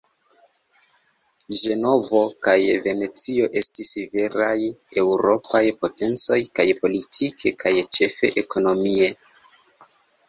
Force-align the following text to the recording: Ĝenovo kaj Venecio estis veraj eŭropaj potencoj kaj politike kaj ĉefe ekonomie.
Ĝenovo 1.57 2.21
kaj 2.47 2.55
Venecio 2.85 3.49
estis 3.61 3.91
veraj 4.15 4.55
eŭropaj 5.03 5.61
potencoj 5.83 6.39
kaj 6.61 6.67
politike 6.81 7.55
kaj 7.67 7.75
ĉefe 7.99 8.33
ekonomie. 8.45 9.13